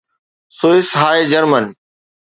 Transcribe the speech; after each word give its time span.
Swiss 0.57 0.89
هاء 0.99 1.19
German 1.31 1.65